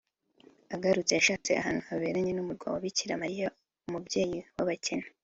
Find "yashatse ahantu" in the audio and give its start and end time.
1.13-1.81